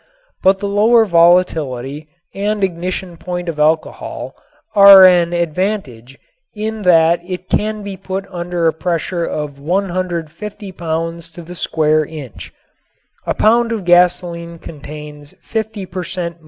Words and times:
But 0.41 0.57
the 0.57 0.67
lower 0.67 1.05
volatility 1.05 2.07
and 2.33 2.63
ignition 2.63 3.17
point 3.17 3.47
of 3.47 3.59
alcohol 3.59 4.33
are 4.73 5.05
an 5.05 5.31
advantage 5.31 6.17
in 6.55 6.81
that 6.81 7.19
it 7.23 7.49
can 7.51 7.83
be 7.83 7.97
put 7.97 8.25
under 8.31 8.65
a 8.65 8.73
pressure 8.73 9.23
of 9.25 9.59
150 9.59 10.71
pounds 10.71 11.29
to 11.33 11.43
the 11.43 11.53
square 11.53 12.03
inch. 12.03 12.51
A 13.27 13.35
pound 13.35 13.71
of 13.71 13.85
gasoline 13.85 14.57
contains 14.57 15.35
fifty 15.39 15.85
per 15.85 16.03
cent. 16.03 16.37